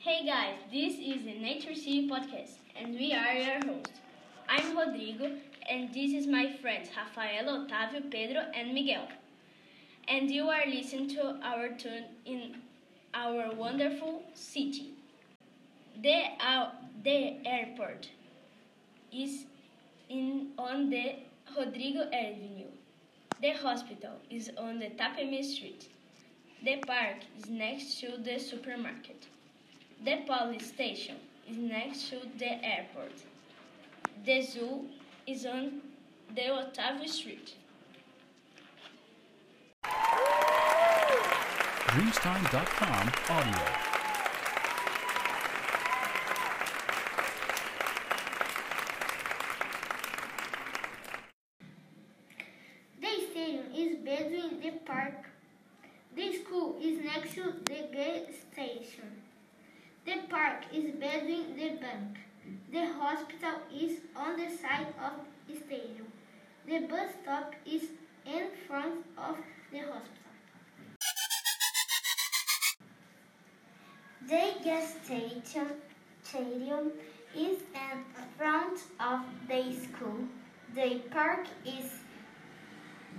Hey 0.00 0.24
guys, 0.24 0.54
this 0.70 0.94
is 0.94 1.24
the 1.24 1.34
Nature 1.40 1.74
City 1.74 2.08
podcast, 2.08 2.58
and 2.76 2.94
we 2.94 3.12
are 3.12 3.34
your 3.34 3.66
hosts. 3.66 3.98
I'm 4.48 4.78
Rodrigo, 4.78 5.32
and 5.68 5.92
this 5.92 6.12
is 6.12 6.28
my 6.28 6.52
friends 6.62 6.88
Rafael, 6.96 7.46
Otávio, 7.46 8.08
Pedro, 8.08 8.42
and 8.54 8.72
Miguel. 8.72 9.08
And 10.06 10.30
you 10.30 10.48
are 10.50 10.64
listening 10.68 11.08
to 11.16 11.40
our 11.42 11.70
tune 11.70 12.04
in 12.24 12.58
our 13.12 13.52
wonderful 13.56 14.22
city. 14.34 14.92
The, 16.00 16.26
uh, 16.46 16.70
the 17.02 17.44
airport 17.44 18.08
is 19.12 19.46
in 20.08 20.52
on 20.58 20.90
the 20.90 21.16
Rodrigo 21.58 22.08
Avenue. 22.12 22.70
The 23.42 23.50
hospital 23.50 24.12
is 24.30 24.48
on 24.56 24.78
the 24.78 24.90
Tapemi 24.90 25.42
Street. 25.42 25.88
The 26.64 26.76
park 26.86 27.16
is 27.36 27.50
next 27.50 27.98
to 28.02 28.16
the 28.16 28.38
supermarket. 28.38 29.26
The 30.08 30.16
police 30.26 30.68
station 30.68 31.16
is 31.46 31.58
next 31.58 32.08
to 32.08 32.16
the 32.38 32.64
airport. 32.64 33.12
The 34.24 34.40
zoo 34.40 34.86
is 35.26 35.44
on 35.44 35.82
the 36.34 36.44
Otávio 36.60 37.06
Street. 37.06 37.54
Dreamstime.com 41.92 43.12
audio. 43.28 43.64
The 53.02 53.12
stadium 53.30 53.66
is 53.76 53.96
between 53.96 54.60
the 54.62 54.70
park. 54.86 55.28
The 56.16 56.32
school 56.32 56.78
is 56.80 57.04
next 57.04 57.34
to 57.34 57.52
the 57.66 57.88
gas 57.92 58.22
station. 58.50 59.27
The 60.08 60.20
park 60.30 60.62
is 60.72 60.92
between 60.92 61.54
the 61.54 61.68
bank. 61.80 62.16
The 62.72 62.86
hospital 62.98 63.56
is 63.70 63.98
on 64.16 64.38
the 64.38 64.48
side 64.56 64.94
of 65.06 65.12
the 65.46 65.56
stadium. 65.56 66.06
The 66.66 66.78
bus 66.86 67.10
stop 67.22 67.54
is 67.66 67.82
in 68.24 68.46
front 68.66 69.04
of 69.18 69.36
the 69.70 69.80
hospital. 69.80 70.32
The 74.30 74.44
gas 74.64 74.94
station 75.04 75.68
stadium 76.22 76.90
is 77.36 77.58
in 77.84 78.02
front 78.38 78.80
of 78.98 79.20
the 79.46 79.62
school. 79.74 80.20
The 80.74 81.02
park 81.10 81.46
is 81.66 81.92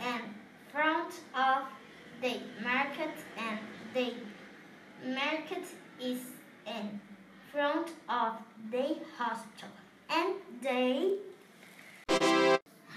in 0.00 0.22
front 0.72 1.20
of 1.36 1.64
the 2.22 2.40
market 2.64 3.14
and 3.36 3.58
the 3.92 4.14
market 5.04 5.64
is 6.00 6.37
in 6.76 7.00
front 7.52 7.88
of 8.08 8.32
the 8.70 8.96
hospital. 9.16 9.70
And 10.10 10.34
the 10.62 11.18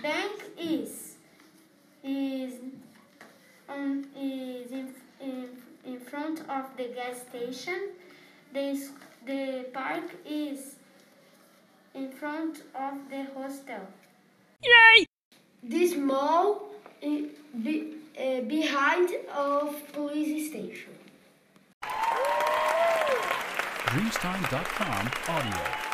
bank 0.01 0.43
is 0.57 1.15
is 2.03 2.53
um, 3.69 4.05
is 4.17 4.71
in, 4.71 4.93
in, 5.21 5.49
in 5.85 5.99
front 5.99 6.39
of 6.49 6.65
the 6.77 6.87
gas 6.95 7.21
station. 7.29 7.89
The, 8.53 8.87
the 9.25 9.65
park 9.73 10.03
is 10.25 10.75
in 11.93 12.11
front 12.11 12.63
of 12.75 12.93
the 13.09 13.23
hostel. 13.35 13.87
Yay! 14.63 15.05
This 15.63 15.95
mall 15.95 16.71
i- 17.03 17.29
be, 17.63 17.95
uh, 18.19 18.41
behind 18.41 19.09
of 19.33 19.75
police 19.93 20.49
station. 20.49 20.93
Dreamstime.com 23.91 25.33
audio. 25.35 25.90